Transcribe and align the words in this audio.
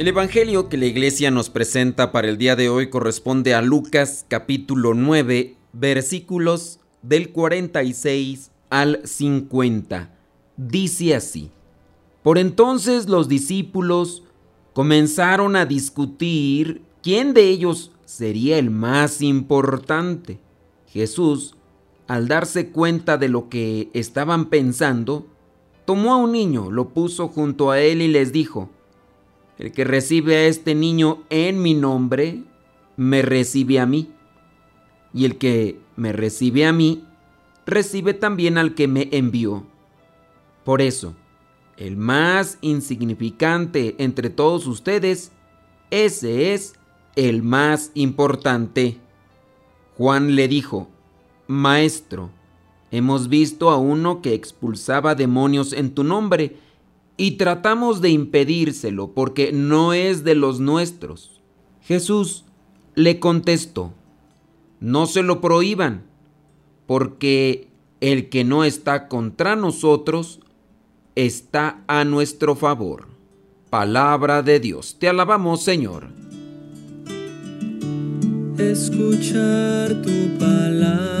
El 0.00 0.08
Evangelio 0.08 0.70
que 0.70 0.78
la 0.78 0.86
iglesia 0.86 1.30
nos 1.30 1.50
presenta 1.50 2.10
para 2.10 2.30
el 2.30 2.38
día 2.38 2.56
de 2.56 2.70
hoy 2.70 2.88
corresponde 2.88 3.52
a 3.52 3.60
Lucas 3.60 4.24
capítulo 4.28 4.94
9 4.94 5.56
versículos 5.74 6.80
del 7.02 7.32
46 7.32 8.50
al 8.70 9.02
50. 9.04 10.10
Dice 10.56 11.14
así, 11.14 11.50
Por 12.22 12.38
entonces 12.38 13.10
los 13.10 13.28
discípulos 13.28 14.22
comenzaron 14.72 15.54
a 15.54 15.66
discutir 15.66 16.80
quién 17.02 17.34
de 17.34 17.50
ellos 17.50 17.92
sería 18.06 18.56
el 18.58 18.70
más 18.70 19.20
importante. 19.20 20.40
Jesús, 20.86 21.56
al 22.08 22.26
darse 22.26 22.70
cuenta 22.70 23.18
de 23.18 23.28
lo 23.28 23.50
que 23.50 23.90
estaban 23.92 24.48
pensando, 24.48 25.26
tomó 25.84 26.14
a 26.14 26.16
un 26.16 26.32
niño, 26.32 26.70
lo 26.70 26.88
puso 26.88 27.28
junto 27.28 27.70
a 27.70 27.80
él 27.80 28.00
y 28.00 28.08
les 28.08 28.32
dijo, 28.32 28.70
el 29.60 29.72
que 29.72 29.84
recibe 29.84 30.36
a 30.36 30.46
este 30.46 30.74
niño 30.74 31.22
en 31.28 31.60
mi 31.60 31.74
nombre, 31.74 32.44
me 32.96 33.20
recibe 33.20 33.78
a 33.78 33.84
mí. 33.84 34.10
Y 35.12 35.26
el 35.26 35.36
que 35.36 35.78
me 35.96 36.12
recibe 36.12 36.64
a 36.64 36.72
mí, 36.72 37.04
recibe 37.66 38.14
también 38.14 38.56
al 38.56 38.74
que 38.74 38.88
me 38.88 39.10
envió. 39.12 39.66
Por 40.64 40.80
eso, 40.80 41.14
el 41.76 41.98
más 41.98 42.56
insignificante 42.62 43.96
entre 43.98 44.30
todos 44.30 44.66
ustedes, 44.66 45.30
ese 45.90 46.54
es 46.54 46.72
el 47.14 47.42
más 47.42 47.90
importante. 47.92 48.96
Juan 49.98 50.36
le 50.36 50.48
dijo, 50.48 50.88
Maestro, 51.48 52.30
hemos 52.90 53.28
visto 53.28 53.68
a 53.68 53.76
uno 53.76 54.22
que 54.22 54.32
expulsaba 54.32 55.14
demonios 55.14 55.74
en 55.74 55.94
tu 55.94 56.02
nombre, 56.02 56.56
y 57.20 57.32
tratamos 57.32 58.00
de 58.00 58.08
impedírselo 58.08 59.12
porque 59.12 59.52
no 59.52 59.92
es 59.92 60.24
de 60.24 60.34
los 60.34 60.58
nuestros. 60.58 61.42
Jesús 61.82 62.46
le 62.94 63.20
contestó, 63.20 63.92
no 64.80 65.04
se 65.04 65.22
lo 65.22 65.42
prohíban, 65.42 66.04
porque 66.86 67.68
el 68.00 68.30
que 68.30 68.42
no 68.44 68.64
está 68.64 69.06
contra 69.08 69.54
nosotros 69.54 70.40
está 71.14 71.84
a 71.88 72.06
nuestro 72.06 72.56
favor. 72.56 73.08
Palabra 73.68 74.42
de 74.42 74.58
Dios, 74.58 74.96
te 74.98 75.06
alabamos 75.06 75.62
Señor. 75.62 76.08
Escuchar 78.56 80.00
tu 80.00 80.38
palabra 80.38 81.20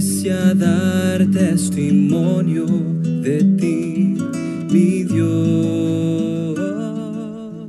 ya 0.00 0.54
dar 0.54 1.26
testimonio 1.30 2.64
de 2.64 3.44
ti, 3.58 4.16
mi 4.70 5.04
Dios. 5.04 6.58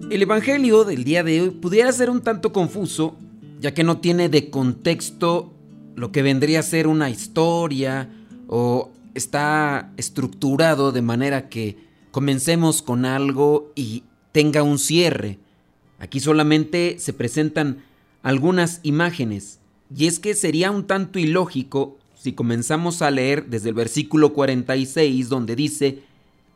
El 0.10 0.22
Evangelio 0.22 0.86
del 0.86 1.04
día 1.04 1.24
de 1.24 1.42
hoy 1.42 1.50
pudiera 1.50 1.92
ser 1.92 2.10
un 2.10 2.22
tanto 2.22 2.54
confuso, 2.54 3.18
ya 3.60 3.74
que 3.74 3.84
no 3.84 3.98
tiene 3.98 4.30
de 4.30 4.50
contexto 4.50 5.52
lo 5.96 6.14
que 6.14 6.22
vendría 6.22 6.62
a 6.62 6.64
ser 6.64 6.88
una 6.88 7.10
historia 7.10 8.10
o 8.48 8.92
está 9.14 9.92
estructurado 9.98 10.94
de 10.94 11.02
manera 11.02 11.50
que 11.50 11.78
comencemos 12.12 12.82
con 12.82 13.04
algo 13.04 13.74
y 13.76 14.04
tenga 14.32 14.64
un 14.64 14.80
cierre. 14.80 15.38
Aquí 16.00 16.22
solamente 16.22 16.96
se 16.98 17.12
presentan 17.12 17.84
algunas 18.24 18.80
imágenes 18.84 19.60
y 19.94 20.08
es 20.08 20.20
que 20.20 20.34
sería 20.34 20.72
un 20.72 20.88
tanto 20.88 21.20
ilógico 21.20 21.98
si 22.22 22.34
comenzamos 22.34 23.02
a 23.02 23.10
leer 23.10 23.48
desde 23.48 23.70
el 23.70 23.74
versículo 23.74 24.32
46 24.34 25.28
donde 25.28 25.56
dice, 25.56 26.04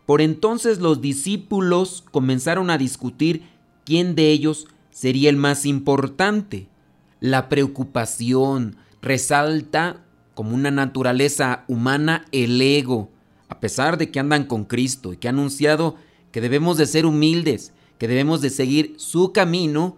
por 0.05 0.21
entonces 0.21 0.77
los 0.77 1.01
discípulos 1.01 2.03
comenzaron 2.11 2.69
a 2.69 2.77
discutir 2.77 3.41
quién 3.83 4.13
de 4.13 4.29
ellos 4.29 4.67
sería 4.91 5.27
el 5.27 5.37
más 5.37 5.65
importante. 5.65 6.67
La 7.19 7.49
preocupación 7.49 8.75
resalta 9.01 10.03
como 10.35 10.53
una 10.53 10.69
naturaleza 10.69 11.65
humana 11.67 12.27
el 12.31 12.61
ego, 12.61 13.09
a 13.49 13.59
pesar 13.59 13.97
de 13.97 14.11
que 14.11 14.19
andan 14.19 14.43
con 14.43 14.65
Cristo 14.65 15.13
y 15.13 15.17
que 15.17 15.29
ha 15.29 15.31
anunciado 15.31 15.95
que 16.31 16.41
debemos 16.41 16.77
de 16.77 16.85
ser 16.85 17.07
humildes, 17.07 17.73
que 17.97 18.07
debemos 18.07 18.39
de 18.41 18.51
seguir 18.51 18.93
su 18.97 19.33
camino, 19.33 19.97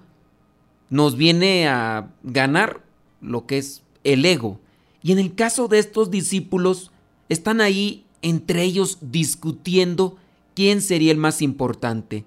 nos 0.90 1.18
viene 1.18 1.68
a 1.68 2.14
ganar 2.24 2.86
lo 3.20 3.46
que 3.46 3.58
es 3.58 3.84
el 4.06 4.24
ego. 4.24 4.62
Y 5.08 5.14
en 5.14 5.20
el 5.20 5.36
caso 5.36 5.70
de 5.70 5.80
estos 5.80 6.12
discípulos, 6.12 6.92
están 7.30 7.62
ahí 7.62 8.06
entre 8.22 8.64
ellos 8.64 8.98
discutiendo 9.00 10.18
quién 10.54 10.82
sería 10.82 11.14
el 11.14 11.18
más 11.18 11.42
importante. 11.42 12.26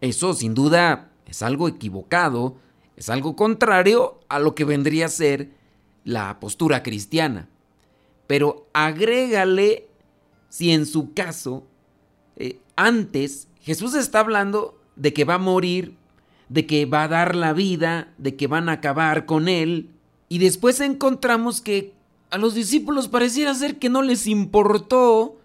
Eso 0.00 0.32
sin 0.34 0.54
duda 0.54 1.10
es 1.26 1.42
algo 1.42 1.66
equivocado, 1.66 2.54
es 2.96 3.10
algo 3.10 3.34
contrario 3.34 4.20
a 4.28 4.38
lo 4.38 4.54
que 4.54 4.64
vendría 4.64 5.06
a 5.06 5.08
ser 5.08 5.50
la 6.04 6.38
postura 6.38 6.84
cristiana. 6.84 7.48
Pero 8.28 8.68
agrégale 8.74 9.88
si 10.50 10.70
en 10.70 10.86
su 10.86 11.12
caso, 11.12 11.66
eh, 12.36 12.60
antes 12.76 13.48
Jesús 13.60 13.96
está 13.96 14.20
hablando 14.20 14.80
de 14.94 15.12
que 15.12 15.24
va 15.24 15.34
a 15.34 15.38
morir, 15.38 15.96
de 16.48 16.64
que 16.64 16.86
va 16.86 17.02
a 17.02 17.08
dar 17.08 17.34
la 17.34 17.54
vida, 17.54 18.14
de 18.18 18.36
que 18.36 18.46
van 18.46 18.68
a 18.68 18.74
acabar 18.74 19.26
con 19.26 19.48
él. 19.48 19.90
Y 20.28 20.38
después 20.38 20.78
encontramos 20.78 21.60
que 21.60 21.98
a 22.30 22.38
los 22.38 22.54
discípulos 22.54 23.08
pareciera 23.08 23.54
ser 23.54 23.78
que 23.78 23.88
no 23.88 24.02
les 24.02 24.26
importó 24.26 25.38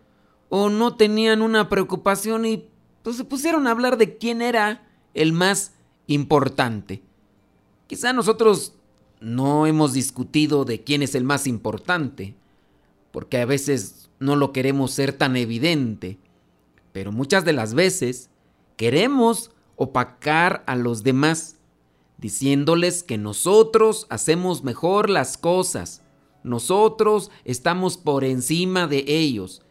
o 0.50 0.70
no 0.70 0.96
tenían 0.96 1.42
una 1.42 1.70
preocupación 1.70 2.46
y 2.46 2.66
pues 3.04 3.18
se 3.18 3.24
pusieron 3.24 3.68
a 3.68 3.72
hablar 3.72 3.98
de 3.98 4.18
quién 4.18 4.42
era 4.42 4.88
el 5.14 5.34
más 5.34 5.74
importante. 6.08 7.02
Quizá 7.88 8.14
nosotros 8.14 8.74
no 9.20 9.68
hemos 9.68 9.94
discutido 9.94 10.66
de 10.66 10.84
quién 10.84 11.02
es 11.02 11.16
el 11.16 11.24
más 11.24 11.48
importante, 11.48 12.36
porque 13.12 13.40
a 13.40 13.46
veces 13.46 14.10
no 14.20 14.36
lo 14.36 14.52
queremos 14.52 14.92
ser 14.92 15.14
tan 15.14 15.36
evidente, 15.36 16.18
pero 16.92 17.12
muchas 17.12 17.46
de 17.46 17.54
las 17.54 17.74
veces 17.74 18.30
Queremos 18.78 19.52
opacar 19.78 20.64
a 20.68 20.76
los 20.76 21.04
demás, 21.04 21.56
diciéndoles 22.18 23.04
que 23.04 23.18
nosotros 23.18 24.06
hacemos 24.10 24.64
mejor 24.64 25.10
las 25.10 25.38
cosas, 25.38 26.02
nosotros 26.46 27.32
estamos 27.44 27.98
por 27.98 28.24
encima 28.24 28.88
de 28.88 29.04
ellos. 29.08 29.62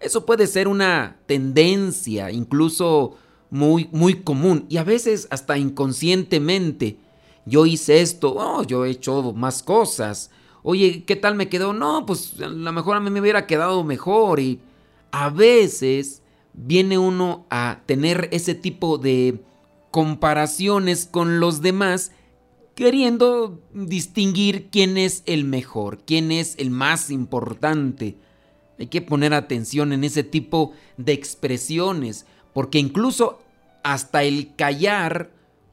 Eso 0.00 0.24
puede 0.24 0.46
ser 0.46 0.68
una 0.68 1.18
tendencia, 1.26 2.30
incluso 2.30 3.16
muy, 3.50 3.88
muy 3.92 4.22
común 4.22 4.64
y 4.68 4.78
a 4.78 4.84
veces 4.84 5.26
hasta 5.30 5.58
inconscientemente. 5.58 6.98
Yo 7.44 7.66
hice 7.66 8.00
esto, 8.00 8.34
oh, 8.36 8.62
yo 8.62 8.84
he 8.84 8.90
hecho 8.90 9.32
más 9.32 9.62
cosas. 9.62 10.30
Oye, 10.62 11.04
¿qué 11.04 11.16
tal 11.16 11.34
me 11.34 11.48
quedó? 11.48 11.72
No, 11.72 12.06
pues 12.06 12.40
a 12.40 12.46
lo 12.48 12.72
mejor 12.72 12.96
a 12.96 13.00
mí 13.00 13.10
me 13.10 13.20
hubiera 13.20 13.46
quedado 13.46 13.82
mejor 13.82 14.40
y 14.40 14.60
a 15.10 15.30
veces 15.30 16.22
viene 16.52 16.96
uno 16.96 17.46
a 17.50 17.80
tener 17.86 18.28
ese 18.32 18.54
tipo 18.54 18.98
de 18.98 19.42
comparaciones 19.90 21.08
con 21.10 21.40
los 21.40 21.60
demás, 21.60 22.12
queriendo 22.80 23.60
distinguir 23.74 24.70
quién 24.70 24.96
es 24.96 25.22
el 25.26 25.44
mejor, 25.44 25.98
quién 26.06 26.32
es 26.32 26.54
el 26.56 26.70
más 26.70 27.10
importante. 27.10 28.16
Hay 28.78 28.86
que 28.86 29.02
poner 29.02 29.34
atención 29.34 29.92
en 29.92 30.02
ese 30.02 30.24
tipo 30.24 30.72
de 30.96 31.12
expresiones, 31.12 32.24
porque 32.54 32.78
incluso 32.78 33.42
hasta 33.82 34.22
el 34.22 34.56
callar, 34.56 35.30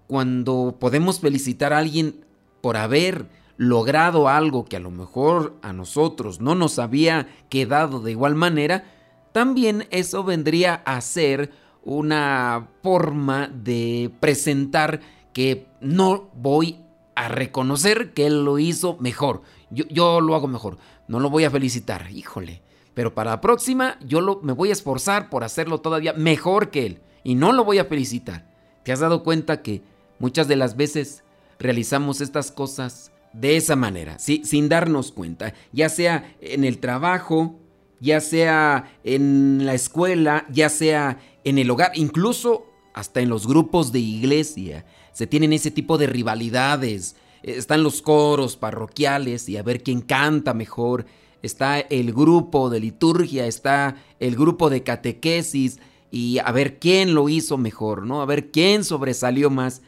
cuando 0.08 0.76
podemos 0.82 1.22
felicitar 1.22 1.72
a 1.72 1.78
alguien 1.78 2.26
por 2.60 2.76
haber 2.76 3.30
logrado 3.56 4.28
algo 4.28 4.66
que 4.66 4.76
a 4.76 4.82
lo 4.82 4.92
mejor 4.92 5.56
a 5.62 5.72
nosotros 5.72 6.42
no 6.42 6.56
nos 6.56 6.78
había 6.78 7.30
quedado 7.48 8.02
de 8.02 8.12
igual 8.12 8.36
manera, 8.36 8.84
también 9.32 9.88
eso 9.92 10.26
vendría 10.26 10.74
a 10.86 11.00
ser 11.00 11.54
una 11.86 12.68
forma 12.84 13.48
de 13.48 14.12
presentar 14.20 15.00
que 15.32 15.68
no 15.80 16.30
voy 16.36 16.82
a 17.18 17.30
reconocer 17.30 18.14
que 18.14 18.28
él 18.28 18.46
lo 18.46 18.60
hizo 18.60 18.96
mejor. 19.00 19.42
Yo, 19.72 19.86
yo 19.90 20.22
lo 20.22 20.36
hago 20.36 20.48
mejor. 20.48 20.78
No 21.08 21.20
lo 21.20 21.32
voy 21.32 21.46
a 21.46 21.50
felicitar, 21.50 22.12
híjole. 22.12 22.62
Pero 22.94 23.16
para 23.16 23.32
la 23.32 23.42
próxima 23.42 23.98
yo 24.06 24.22
lo, 24.22 24.40
me 24.44 24.54
voy 24.54 24.70
a 24.70 24.74
esforzar 24.74 25.30
por 25.32 25.44
hacerlo 25.44 25.82
todavía 25.82 26.14
mejor 26.14 26.70
que 26.70 26.86
él. 26.86 27.02
Y 27.24 27.34
no 27.34 27.54
lo 27.54 27.66
voy 27.66 27.80
a 27.80 27.86
felicitar. 27.86 28.48
¿Te 28.84 28.92
has 28.92 29.00
dado 29.00 29.24
cuenta 29.24 29.64
que 29.64 29.82
muchas 30.20 30.48
de 30.48 30.58
las 30.58 30.78
veces 30.78 31.24
realizamos 31.58 32.22
estas 32.22 32.52
cosas 32.52 33.12
de 33.34 33.58
esa 33.58 33.76
manera, 33.76 34.20
¿sí? 34.20 34.44
sin 34.46 34.70
darnos 34.70 35.12
cuenta? 35.12 35.56
Ya 35.72 35.90
sea 35.90 36.36
en 36.40 36.64
el 36.64 36.78
trabajo, 36.78 37.60
ya 38.00 38.22
sea 38.22 38.96
en 39.04 39.66
la 39.66 39.74
escuela, 39.74 40.46
ya 40.52 40.70
sea 40.70 41.18
en 41.44 41.58
el 41.58 41.72
hogar, 41.72 41.92
incluso 41.96 42.68
hasta 42.94 43.22
en 43.22 43.30
los 43.30 43.48
grupos 43.48 43.92
de 43.92 44.00
iglesia. 44.00 44.86
Se 45.18 45.26
tienen 45.26 45.52
ese 45.52 45.72
tipo 45.72 45.98
de 45.98 46.06
rivalidades. 46.06 47.16
Están 47.42 47.82
los 47.82 48.04
coros 48.04 48.56
parroquiales 48.56 49.50
y 49.50 49.58
a 49.58 49.64
ver 49.64 49.82
quién 49.82 50.02
canta 50.02 50.54
mejor. 50.54 51.08
Está 51.42 51.80
el 51.80 52.14
grupo 52.14 52.70
de 52.70 52.80
liturgia, 52.80 53.48
está 53.48 53.96
el 54.20 54.36
grupo 54.36 54.70
de 54.70 54.84
catequesis 54.84 55.80
y 56.12 56.38
a 56.38 56.52
ver 56.52 56.78
quién 56.78 57.16
lo 57.16 57.30
hizo 57.30 57.58
mejor, 57.58 58.06
¿no? 58.06 58.22
A 58.22 58.28
ver 58.28 58.52
quién 58.52 58.84
sobresalió 58.84 59.50
más. 59.50 59.82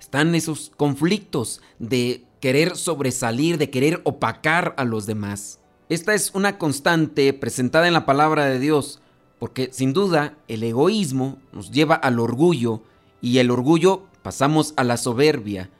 Están 0.00 0.34
esos 0.34 0.72
conflictos 0.74 1.60
de 1.78 2.24
querer 2.40 2.78
sobresalir, 2.78 3.58
de 3.58 3.68
querer 3.68 4.00
opacar 4.04 4.74
a 4.78 4.84
los 4.84 5.04
demás. 5.04 5.60
Esta 5.90 6.14
es 6.14 6.30
una 6.32 6.56
constante 6.56 7.34
presentada 7.34 7.88
en 7.88 7.92
la 7.92 8.06
palabra 8.06 8.46
de 8.46 8.58
Dios, 8.58 9.02
porque 9.38 9.68
sin 9.70 9.92
duda 9.92 10.38
el 10.48 10.62
egoísmo 10.62 11.36
nos 11.52 11.70
lleva 11.72 11.96
al 11.96 12.18
orgullo 12.18 12.80
y 13.20 13.36
el 13.36 13.50
orgullo 13.50 14.04
pasamos 14.26 14.74
a 14.76 14.82
la 14.82 14.96
soberbia. 14.96 15.70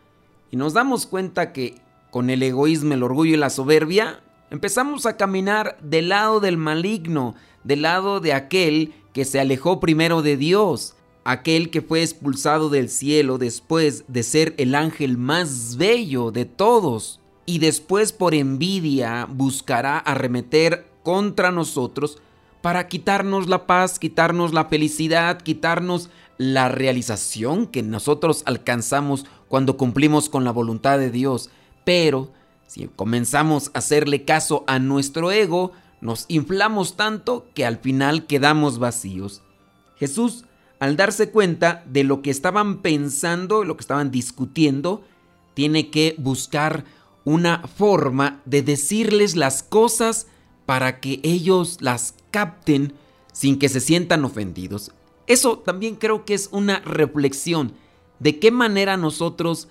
Y 0.52 0.56
nos 0.56 0.72
damos 0.72 1.04
cuenta 1.04 1.52
que 1.52 1.80
con 2.12 2.30
el 2.30 2.44
egoísmo, 2.44 2.94
el 2.94 3.02
orgullo 3.02 3.34
y 3.34 3.36
la 3.36 3.50
soberbia 3.50 4.20
empezamos 4.52 5.04
a 5.04 5.16
caminar 5.16 5.76
del 5.82 6.10
lado 6.10 6.38
del 6.38 6.56
maligno, 6.56 7.34
del 7.64 7.82
lado 7.82 8.20
de 8.20 8.34
aquel 8.34 8.94
que 9.12 9.24
se 9.24 9.40
alejó 9.40 9.80
primero 9.80 10.22
de 10.22 10.36
Dios, 10.36 10.94
aquel 11.24 11.70
que 11.70 11.82
fue 11.82 12.04
expulsado 12.04 12.68
del 12.68 12.88
cielo 12.88 13.38
después 13.38 14.04
de 14.06 14.22
ser 14.22 14.54
el 14.58 14.76
ángel 14.76 15.18
más 15.18 15.76
bello 15.76 16.30
de 16.30 16.44
todos 16.44 17.18
y 17.46 17.58
después 17.58 18.12
por 18.12 18.32
envidia 18.32 19.26
buscará 19.28 19.98
arremeter 19.98 20.86
contra 21.02 21.50
nosotros 21.50 22.18
para 22.62 22.86
quitarnos 22.86 23.48
la 23.48 23.66
paz, 23.66 23.98
quitarnos 23.98 24.54
la 24.54 24.66
felicidad, 24.66 25.40
quitarnos 25.42 26.10
la 26.38 26.68
realización 26.68 27.66
que 27.66 27.82
nosotros 27.82 28.42
alcanzamos 28.46 29.26
cuando 29.48 29.76
cumplimos 29.76 30.28
con 30.28 30.44
la 30.44 30.50
voluntad 30.50 30.98
de 30.98 31.10
Dios. 31.10 31.50
Pero 31.84 32.32
si 32.66 32.88
comenzamos 32.88 33.70
a 33.72 33.78
hacerle 33.78 34.24
caso 34.24 34.64
a 34.66 34.78
nuestro 34.78 35.30
ego, 35.30 35.72
nos 36.00 36.26
inflamos 36.28 36.96
tanto 36.96 37.46
que 37.54 37.64
al 37.64 37.78
final 37.78 38.26
quedamos 38.26 38.78
vacíos. 38.78 39.42
Jesús, 39.96 40.44
al 40.78 40.96
darse 40.96 41.30
cuenta 41.30 41.84
de 41.86 42.04
lo 42.04 42.22
que 42.22 42.30
estaban 42.30 42.82
pensando, 42.82 43.64
lo 43.64 43.76
que 43.76 43.82
estaban 43.82 44.10
discutiendo, 44.10 45.02
tiene 45.54 45.90
que 45.90 46.14
buscar 46.18 46.84
una 47.24 47.66
forma 47.66 48.42
de 48.44 48.62
decirles 48.62 49.36
las 49.36 49.62
cosas 49.62 50.26
para 50.66 51.00
que 51.00 51.20
ellos 51.22 51.78
las 51.80 52.14
capten 52.30 52.92
sin 53.32 53.58
que 53.58 53.68
se 53.68 53.80
sientan 53.80 54.24
ofendidos. 54.24 54.92
Eso 55.26 55.58
también 55.58 55.96
creo 55.96 56.24
que 56.24 56.34
es 56.34 56.48
una 56.52 56.80
reflexión 56.80 57.74
de 58.18 58.38
qué 58.38 58.50
manera 58.50 58.96
nosotros 58.96 59.68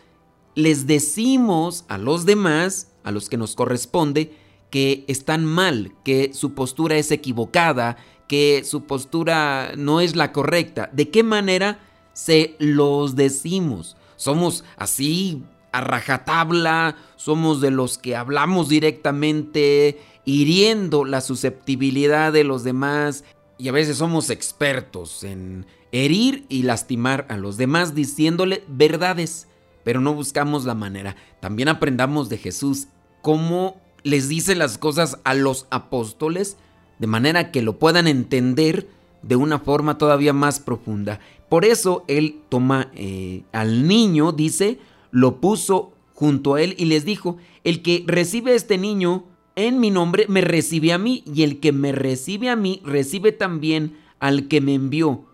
les 0.54 0.88
decimos 0.88 1.86
a 1.88 1.98
los 1.98 2.26
demás, 2.26 2.92
a 3.04 3.12
los 3.12 3.30
que 3.30 3.38
nos 3.38 3.56
corresponde, 3.56 4.34
que 4.70 5.06
están 5.08 5.46
mal, 5.46 5.94
que 6.04 6.34
su 6.34 6.54
postura 6.54 6.98
es 6.98 7.12
equivocada, 7.12 7.98
que 8.28 8.64
su 8.66 8.86
postura 8.86 9.74
no 9.78 10.02
es 10.02 10.16
la 10.16 10.32
correcta. 10.32 10.90
¿De 10.92 11.10
qué 11.10 11.24
manera 11.24 11.80
se 12.14 12.56
los 12.60 13.16
decimos? 13.16 13.98
Somos 14.16 14.64
así 14.78 15.44
a 15.72 15.82
rajatabla, 15.82 16.96
somos 17.16 17.62
de 17.62 17.72
los 17.72 17.98
que 17.98 18.16
hablamos 18.16 18.70
directamente, 18.70 20.02
hiriendo 20.24 21.06
la 21.06 21.22
susceptibilidad 21.22 22.32
de 22.32 22.44
los 22.44 22.64
demás 22.64 23.24
y 23.58 23.70
a 23.70 23.72
veces 23.72 23.98
somos 23.98 24.30
expertos 24.30 25.24
en 25.24 25.66
herir 25.92 26.46
y 26.50 26.64
lastimar 26.64 27.26
a 27.30 27.38
los 27.38 27.58
demás 27.58 27.96
diciéndole 27.96 28.64
verdades, 28.68 29.48
pero 29.84 30.02
no 30.02 30.14
buscamos 30.14 30.66
la 30.66 30.76
manera. 30.76 31.16
También 31.40 31.70
aprendamos 31.70 32.28
de 32.30 32.38
Jesús 32.38 32.88
cómo 33.22 33.80
les 34.04 34.28
dice 34.30 34.56
las 34.56 34.78
cosas 34.78 35.20
a 35.24 35.34
los 35.34 35.68
apóstoles 35.70 36.58
de 37.00 37.08
manera 37.08 37.52
que 37.52 37.62
lo 37.62 37.80
puedan 37.80 38.08
entender 38.08 38.88
de 39.22 39.36
una 39.36 39.60
forma 39.60 39.98
todavía 39.98 40.34
más 40.34 40.60
profunda. 40.60 41.20
Por 41.50 41.66
eso 41.66 42.04
él 42.08 42.42
toma 42.50 42.92
eh, 42.94 43.44
al 43.52 43.88
niño, 43.88 44.32
dice, 44.32 44.80
lo 45.12 45.40
puso 45.40 45.94
junto 46.14 46.56
a 46.56 46.62
él 46.62 46.76
y 46.78 46.86
les 46.86 47.06
dijo, 47.06 47.38
el 47.64 47.82
que 47.82 48.04
recibe 48.08 48.52
a 48.52 48.56
este 48.56 48.78
niño 48.78 49.24
en 49.56 49.80
mi 49.80 49.92
nombre 49.92 50.26
me 50.28 50.42
recibe 50.42 50.92
a 50.92 50.98
mí 50.98 51.24
y 51.26 51.44
el 51.44 51.60
que 51.60 51.72
me 51.72 51.92
recibe 51.92 52.50
a 52.50 52.56
mí 52.56 52.82
recibe 52.84 53.32
también 53.32 53.98
al 54.20 54.48
que 54.48 54.62
me 54.62 54.74
envió. 54.74 55.26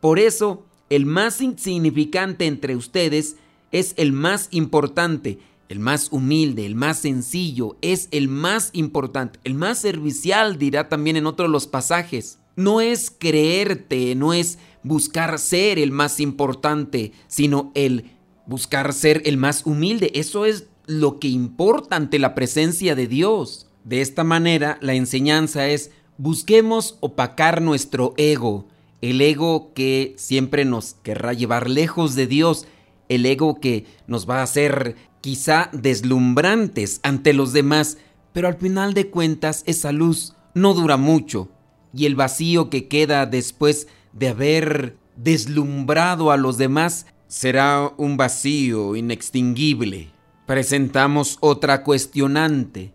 Por 0.00 0.18
eso, 0.18 0.64
el 0.90 1.06
más 1.06 1.40
insignificante 1.40 2.46
entre 2.46 2.76
ustedes 2.76 3.36
es 3.70 3.94
el 3.96 4.12
más 4.12 4.48
importante, 4.50 5.38
el 5.68 5.80
más 5.80 6.12
humilde, 6.12 6.66
el 6.66 6.74
más 6.74 6.98
sencillo, 6.98 7.76
es 7.80 8.08
el 8.10 8.28
más 8.28 8.70
importante, 8.74 9.38
el 9.44 9.54
más 9.54 9.78
servicial, 9.78 10.58
dirá 10.58 10.88
también 10.88 11.16
en 11.16 11.26
otro 11.26 11.46
de 11.46 11.52
los 11.52 11.66
pasajes. 11.66 12.38
No 12.56 12.82
es 12.82 13.10
creerte, 13.10 14.14
no 14.14 14.34
es 14.34 14.58
buscar 14.82 15.38
ser 15.38 15.78
el 15.78 15.92
más 15.92 16.20
importante, 16.20 17.12
sino 17.26 17.72
el 17.74 18.10
buscar 18.46 18.92
ser 18.92 19.22
el 19.24 19.38
más 19.38 19.64
humilde. 19.64 20.10
Eso 20.14 20.44
es 20.44 20.66
lo 20.86 21.18
que 21.18 21.28
importa 21.28 21.96
ante 21.96 22.18
la 22.18 22.34
presencia 22.34 22.94
de 22.94 23.06
Dios. 23.06 23.66
De 23.84 24.00
esta 24.00 24.24
manera, 24.24 24.78
la 24.80 24.94
enseñanza 24.94 25.68
es 25.68 25.90
busquemos 26.18 26.98
opacar 27.00 27.62
nuestro 27.62 28.14
ego, 28.16 28.68
el 29.00 29.20
ego 29.20 29.72
que 29.74 30.14
siempre 30.16 30.64
nos 30.64 30.94
querrá 31.02 31.32
llevar 31.32 31.68
lejos 31.68 32.14
de 32.14 32.26
Dios, 32.26 32.66
el 33.08 33.26
ego 33.26 33.60
que 33.60 33.86
nos 34.06 34.28
va 34.28 34.38
a 34.38 34.44
hacer 34.44 34.96
quizá 35.20 35.68
deslumbrantes 35.72 37.00
ante 37.02 37.32
los 37.32 37.52
demás, 37.52 37.98
pero 38.32 38.48
al 38.48 38.56
final 38.56 38.94
de 38.94 39.10
cuentas 39.10 39.64
esa 39.66 39.92
luz 39.92 40.34
no 40.54 40.74
dura 40.74 40.96
mucho 40.96 41.48
y 41.94 42.06
el 42.06 42.14
vacío 42.14 42.70
que 42.70 42.88
queda 42.88 43.26
después 43.26 43.88
de 44.12 44.28
haber 44.28 44.96
deslumbrado 45.16 46.30
a 46.30 46.36
los 46.36 46.58
demás 46.58 47.06
será 47.28 47.92
un 47.96 48.16
vacío 48.16 48.96
inextinguible. 48.96 50.10
Presentamos 50.46 51.38
otra 51.40 51.82
cuestionante. 51.82 52.92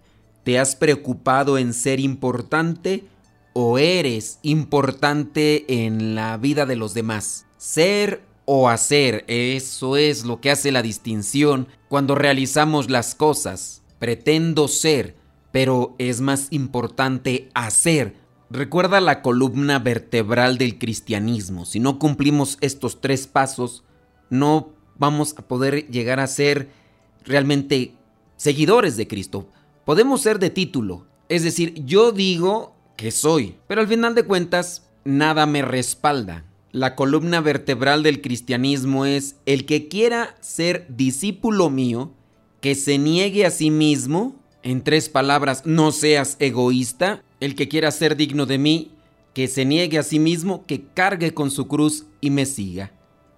¿Te 0.47 0.59
has 0.59 0.77
preocupado 0.77 1.57
en 1.57 1.73
ser 1.73 1.99
importante 1.99 3.03
o 3.51 3.77
eres 3.79 4.39
importante 4.43 5.85
en 5.85 6.15
la 6.15 6.37
vida 6.37 6.65
de 6.65 6.77
los 6.77 6.93
demás? 6.93 7.45
Ser 7.57 8.21
o 8.45 8.69
hacer, 8.69 9.25
eso 9.27 9.97
es 9.97 10.23
lo 10.23 10.39
que 10.39 10.49
hace 10.49 10.71
la 10.71 10.81
distinción 10.81 11.67
cuando 11.89 12.15
realizamos 12.15 12.89
las 12.89 13.13
cosas. 13.13 13.83
Pretendo 13.99 14.69
ser, 14.69 15.17
pero 15.51 15.95
es 15.97 16.21
más 16.21 16.47
importante 16.51 17.49
hacer. 17.53 18.15
Recuerda 18.49 19.01
la 19.01 19.21
columna 19.21 19.79
vertebral 19.79 20.57
del 20.57 20.79
cristianismo. 20.79 21.65
Si 21.65 21.81
no 21.81 21.99
cumplimos 21.99 22.57
estos 22.61 23.01
tres 23.01 23.27
pasos, 23.27 23.83
no 24.29 24.69
vamos 24.97 25.35
a 25.37 25.41
poder 25.41 25.89
llegar 25.89 26.21
a 26.21 26.27
ser 26.27 26.69
realmente 27.25 27.95
seguidores 28.37 28.95
de 28.95 29.09
Cristo. 29.09 29.49
Podemos 29.87 30.19
ser 30.19 30.37
de 30.39 30.49
título, 30.49 31.07
es 31.29 31.43
decir, 31.43 31.85
yo 31.85 32.11
digo 32.11 32.75
que 32.97 33.09
soy, 33.09 33.55
pero 33.67 33.79
al 33.79 33.87
final 33.87 34.15
de 34.15 34.23
cuentas 34.23 34.89
nada 35.05 35.45
me 35.45 35.61
respalda. 35.61 36.43
La 36.73 36.93
columna 36.93 37.39
vertebral 37.39 38.03
del 38.03 38.21
cristianismo 38.21 39.05
es 39.05 39.37
el 39.45 39.65
que 39.65 39.87
quiera 39.87 40.35
ser 40.41 40.87
discípulo 40.89 41.69
mío, 41.69 42.11
que 42.59 42.75
se 42.75 42.97
niegue 42.97 43.45
a 43.45 43.49
sí 43.49 43.71
mismo, 43.71 44.35
en 44.61 44.83
tres 44.83 45.07
palabras, 45.07 45.61
no 45.65 45.93
seas 45.93 46.35
egoísta, 46.41 47.23
El 47.39 47.55
que 47.55 47.69
quiera 47.69 47.89
ser 47.91 48.17
digno 48.17 48.45
de 48.45 48.57
mí, 48.57 48.91
que 49.33 49.47
se 49.47 49.63
niegue 49.63 49.99
a 49.99 50.03
sí 50.03 50.19
mismo, 50.19 50.65
que 50.65 50.83
cargue 50.83 51.33
con 51.33 51.49
su 51.49 51.69
cruz 51.69 52.07
y 52.19 52.29
me 52.29 52.45
siga. 52.45 52.91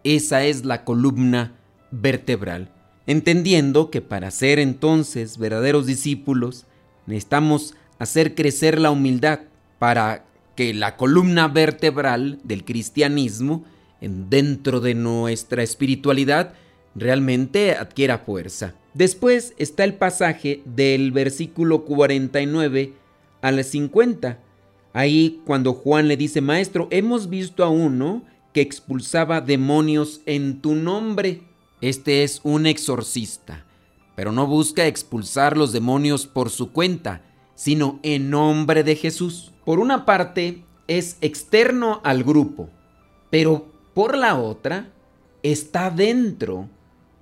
Esa 0.03 0.43
es 0.45 0.65
la 0.65 0.83
columna 0.83 1.59
vertebral. 1.91 2.71
Entendiendo 3.09 3.89
que 3.89 4.01
para 4.01 4.29
ser 4.29 4.59
entonces 4.59 5.39
verdaderos 5.39 5.87
discípulos, 5.87 6.67
necesitamos 7.07 7.73
hacer 7.97 8.35
crecer 8.35 8.79
la 8.79 8.91
humildad 8.91 9.39
para 9.79 10.27
que 10.55 10.75
la 10.75 10.95
columna 10.95 11.47
vertebral 11.47 12.37
del 12.43 12.63
cristianismo, 12.63 13.65
dentro 13.99 14.79
de 14.79 14.93
nuestra 14.93 15.63
espiritualidad, 15.63 16.53
realmente 16.93 17.71
adquiera 17.71 18.19
fuerza. 18.19 18.75
Después 18.93 19.55
está 19.57 19.85
el 19.85 19.95
pasaje 19.95 20.61
del 20.65 21.11
versículo 21.11 21.85
49 21.85 22.93
al 23.41 23.63
50. 23.63 24.37
Ahí 24.93 25.41
cuando 25.45 25.73
Juan 25.73 26.07
le 26.07 26.15
dice, 26.15 26.41
Maestro, 26.41 26.87
hemos 26.91 27.27
visto 27.27 27.63
a 27.63 27.69
uno 27.69 28.21
que 28.53 28.61
expulsaba 28.61 29.41
demonios 29.41 30.21
en 30.27 30.61
tu 30.61 30.75
nombre. 30.75 31.48
Este 31.81 32.23
es 32.23 32.41
un 32.43 32.65
exorcista, 32.65 33.65
pero 34.15 34.31
no 34.31 34.47
busca 34.47 34.85
expulsar 34.85 35.55
los 35.55 35.71
demonios 35.71 36.27
por 36.27 36.49
su 36.49 36.71
cuenta, 36.71 37.21
sino 37.55 37.99
en 38.03 38.29
nombre 38.29 38.83
de 38.83 38.95
Jesús. 38.95 39.53
Por 39.65 39.79
una 39.79 40.05
parte, 40.05 40.63
es 40.87 41.17
externo 41.21 42.01
al 42.03 42.23
grupo, 42.23 42.69
pero 43.29 43.71
por 43.93 44.17
la 44.17 44.37
otra, 44.37 44.91
está 45.43 45.89
dentro 45.89 46.67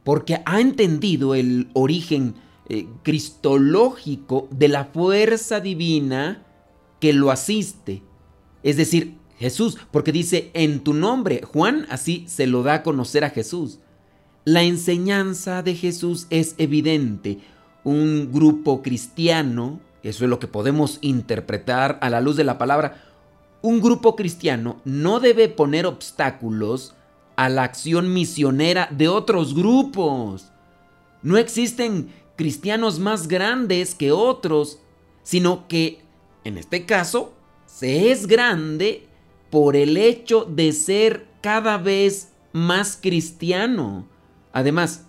porque 0.04 0.42
ha 0.46 0.62
entendido 0.62 1.36
el 1.36 1.70
origen 1.74 2.36
eh, 2.70 2.88
cristológico 3.04 4.48
de 4.52 4.70
la 4.70 4.86
fuerza 4.86 5.60
divina 5.60 6.46
que 7.00 7.14
lo 7.14 7.30
asiste. 7.30 8.04
Es 8.64 8.78
decir, 8.78 9.18
Jesús, 9.38 9.78
porque 9.92 10.12
dice 10.12 10.50
en 10.54 10.80
tu 10.80 10.94
nombre, 10.94 11.42
Juan 11.44 11.86
así 11.90 12.26
se 12.28 12.48
lo 12.48 12.64
da 12.64 12.76
a 12.76 12.84
conocer 12.84 13.24
a 13.24 13.30
Jesús. 13.30 13.80
La 14.48 14.64
enseñanza 14.64 15.62
de 15.62 15.76
Jesús 15.76 16.26
es 16.30 16.56
evidente. 16.58 17.40
Un 17.84 18.32
grupo 18.32 18.82
cristiano, 18.82 19.82
eso 20.04 20.24
es 20.24 20.30
lo 20.30 20.40
que 20.40 20.48
podemos 20.48 21.00
interpretar 21.02 22.00
a 22.02 22.10
la 22.10 22.22
luz 22.22 22.38
de 22.38 22.46
la 22.46 22.58
palabra, 22.58 23.04
un 23.62 23.82
grupo 23.82 24.16
cristiano 24.16 24.80
no 24.86 25.20
debe 25.20 25.50
poner 25.50 25.86
obstáculos 25.86 26.96
a 27.36 27.50
la 27.50 27.64
acción 27.64 28.14
misionera 28.14 28.88
de 28.90 29.10
otros 29.10 29.54
grupos. 29.54 30.48
No 31.24 31.36
existen 31.36 32.08
cristianos 32.38 33.00
más 33.00 33.28
grandes 33.28 33.96
que 33.96 34.14
otros, 34.14 34.80
sino 35.24 35.68
que, 35.68 36.00
en 36.46 36.58
este 36.58 36.86
caso, 36.86 37.34
se 37.66 38.14
es 38.14 38.28
grande 38.28 39.10
por 39.50 39.76
el 39.76 39.98
hecho 39.98 40.46
de 40.46 40.72
ser 40.72 41.28
cada 41.42 41.78
vez 41.78 42.30
más 42.54 42.98
cristiano. 43.02 44.08
Además, 44.58 45.06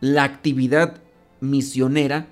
la 0.00 0.24
actividad 0.24 1.00
misionera 1.38 2.26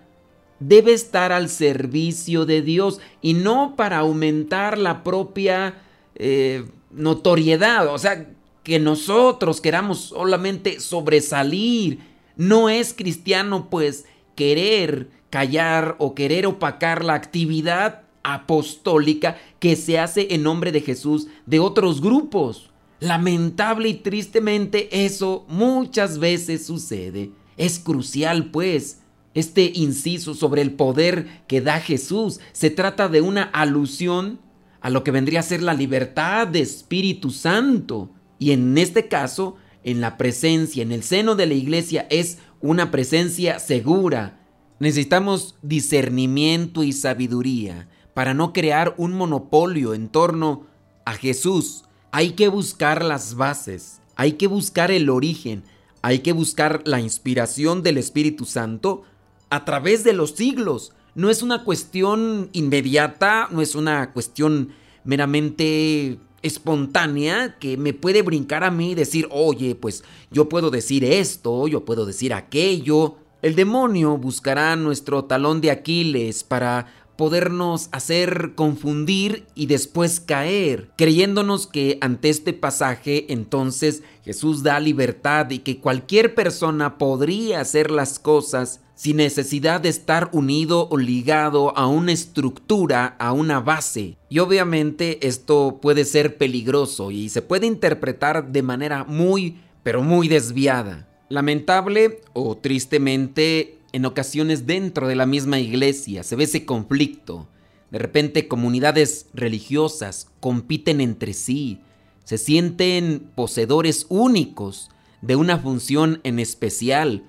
debe 0.58 0.92
estar 0.92 1.30
al 1.30 1.48
servicio 1.50 2.46
de 2.46 2.62
Dios 2.62 2.98
y 3.22 3.34
no 3.34 3.76
para 3.76 3.98
aumentar 3.98 4.76
la 4.76 5.04
propia 5.04 5.80
eh, 6.16 6.64
notoriedad. 6.90 7.86
O 7.94 7.96
sea, 7.96 8.26
que 8.64 8.80
nosotros 8.80 9.60
queramos 9.60 10.00
solamente 10.00 10.80
sobresalir. 10.80 12.00
No 12.34 12.68
es 12.68 12.92
cristiano 12.92 13.70
pues 13.70 14.06
querer 14.34 15.10
callar 15.30 15.94
o 16.00 16.16
querer 16.16 16.44
opacar 16.44 17.04
la 17.04 17.14
actividad 17.14 18.02
apostólica 18.24 19.36
que 19.60 19.76
se 19.76 20.00
hace 20.00 20.34
en 20.34 20.42
nombre 20.42 20.72
de 20.72 20.80
Jesús 20.80 21.28
de 21.46 21.60
otros 21.60 22.00
grupos. 22.00 22.72
Lamentable 23.00 23.88
y 23.88 23.94
tristemente 23.94 25.04
eso 25.04 25.46
muchas 25.48 26.18
veces 26.18 26.66
sucede. 26.66 27.30
Es 27.56 27.78
crucial 27.78 28.50
pues 28.50 29.00
este 29.34 29.70
inciso 29.74 30.34
sobre 30.34 30.62
el 30.62 30.72
poder 30.72 31.44
que 31.46 31.60
da 31.60 31.80
Jesús. 31.80 32.40
Se 32.52 32.70
trata 32.70 33.08
de 33.08 33.20
una 33.20 33.42
alusión 33.42 34.40
a 34.80 34.90
lo 34.90 35.04
que 35.04 35.10
vendría 35.10 35.40
a 35.40 35.44
ser 35.44 35.62
la 35.62 35.74
libertad 35.74 36.48
de 36.48 36.60
Espíritu 36.60 37.30
Santo. 37.30 38.10
Y 38.38 38.52
en 38.52 38.76
este 38.78 39.08
caso, 39.08 39.56
en 39.84 40.00
la 40.00 40.16
presencia, 40.16 40.82
en 40.82 40.92
el 40.92 41.02
seno 41.02 41.34
de 41.34 41.46
la 41.46 41.54
iglesia, 41.54 42.06
es 42.10 42.38
una 42.60 42.90
presencia 42.90 43.58
segura. 43.58 44.40
Necesitamos 44.80 45.56
discernimiento 45.62 46.82
y 46.82 46.92
sabiduría 46.92 47.88
para 48.14 48.34
no 48.34 48.52
crear 48.52 48.94
un 48.96 49.12
monopolio 49.12 49.94
en 49.94 50.08
torno 50.08 50.66
a 51.04 51.14
Jesús. 51.14 51.84
Hay 52.10 52.30
que 52.32 52.48
buscar 52.48 53.04
las 53.04 53.34
bases, 53.34 54.00
hay 54.16 54.32
que 54.32 54.46
buscar 54.46 54.90
el 54.90 55.10
origen, 55.10 55.62
hay 56.00 56.20
que 56.20 56.32
buscar 56.32 56.82
la 56.84 57.00
inspiración 57.00 57.82
del 57.82 57.98
Espíritu 57.98 58.44
Santo 58.44 59.02
a 59.50 59.64
través 59.64 60.04
de 60.04 60.14
los 60.14 60.30
siglos. 60.30 60.92
No 61.14 61.28
es 61.28 61.42
una 61.42 61.64
cuestión 61.64 62.48
inmediata, 62.52 63.48
no 63.50 63.60
es 63.60 63.74
una 63.74 64.12
cuestión 64.12 64.70
meramente 65.04 66.18
espontánea 66.42 67.58
que 67.58 67.76
me 67.76 67.92
puede 67.92 68.22
brincar 68.22 68.64
a 68.64 68.70
mí 68.70 68.92
y 68.92 68.94
decir, 68.94 69.28
oye, 69.30 69.74
pues 69.74 70.04
yo 70.30 70.48
puedo 70.48 70.70
decir 70.70 71.04
esto, 71.04 71.68
yo 71.68 71.84
puedo 71.84 72.06
decir 72.06 72.32
aquello. 72.32 73.16
El 73.42 73.54
demonio 73.54 74.16
buscará 74.16 74.74
nuestro 74.76 75.24
talón 75.24 75.60
de 75.60 75.70
Aquiles 75.70 76.42
para 76.42 76.86
podernos 77.18 77.88
hacer 77.90 78.52
confundir 78.54 79.44
y 79.56 79.66
después 79.66 80.20
caer, 80.20 80.88
creyéndonos 80.96 81.66
que 81.66 81.98
ante 82.00 82.28
este 82.28 82.52
pasaje 82.52 83.26
entonces 83.32 84.04
Jesús 84.24 84.62
da 84.62 84.78
libertad 84.78 85.50
y 85.50 85.58
que 85.58 85.80
cualquier 85.80 86.36
persona 86.36 86.96
podría 86.96 87.60
hacer 87.60 87.90
las 87.90 88.20
cosas 88.20 88.82
sin 88.94 89.16
necesidad 89.16 89.80
de 89.80 89.88
estar 89.88 90.30
unido 90.30 90.86
o 90.92 90.96
ligado 90.96 91.76
a 91.76 91.88
una 91.88 92.12
estructura, 92.12 93.16
a 93.18 93.32
una 93.32 93.58
base. 93.58 94.16
Y 94.28 94.38
obviamente 94.38 95.26
esto 95.26 95.80
puede 95.82 96.04
ser 96.04 96.36
peligroso 96.36 97.10
y 97.10 97.30
se 97.30 97.42
puede 97.42 97.66
interpretar 97.66 98.52
de 98.52 98.62
manera 98.62 99.02
muy, 99.02 99.58
pero 99.82 100.02
muy 100.02 100.28
desviada. 100.28 101.08
Lamentable 101.28 102.20
o 102.32 102.56
tristemente 102.56 103.77
en 103.92 104.04
ocasiones 104.04 104.66
dentro 104.66 105.08
de 105.08 105.16
la 105.16 105.26
misma 105.26 105.58
iglesia 105.58 106.22
se 106.22 106.36
ve 106.36 106.44
ese 106.44 106.64
conflicto. 106.64 107.48
De 107.90 107.98
repente 107.98 108.48
comunidades 108.48 109.26
religiosas 109.32 110.28
compiten 110.40 111.00
entre 111.00 111.32
sí, 111.32 111.80
se 112.24 112.36
sienten 112.36 113.30
poseedores 113.34 114.06
únicos 114.10 114.90
de 115.22 115.36
una 115.36 115.58
función 115.58 116.20
en 116.24 116.38
especial, 116.38 117.24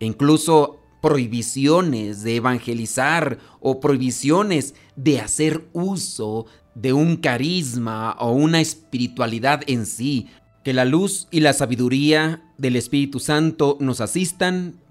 e 0.00 0.06
incluso 0.06 0.80
prohibiciones 1.00 2.22
de 2.22 2.36
evangelizar 2.36 3.38
o 3.60 3.80
prohibiciones 3.80 4.74
de 4.96 5.20
hacer 5.20 5.68
uso 5.72 6.46
de 6.74 6.92
un 6.92 7.16
carisma 7.16 8.16
o 8.18 8.32
una 8.32 8.60
espiritualidad 8.60 9.62
en 9.66 9.86
sí. 9.86 10.28
Que 10.64 10.74
la 10.74 10.84
luz 10.84 11.26
y 11.30 11.40
la 11.40 11.52
sabiduría 11.52 12.42
del 12.58 12.76
Espíritu 12.76 13.18
Santo 13.18 13.78
nos 13.80 14.00
asistan 14.00 14.80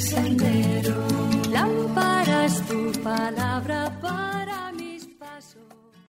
Sendero. 0.00 0.94
Lámpara 1.50 2.46
es 2.46 2.62
tu 2.62 2.92
palabra 3.02 3.79